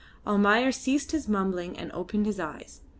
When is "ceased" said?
0.71-1.11